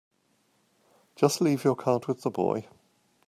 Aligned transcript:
Just 1.15 1.41
leave 1.41 1.63
your 1.63 1.75
card 1.75 2.07
with 2.07 2.21
the 2.23 2.31
boy. 2.31 2.67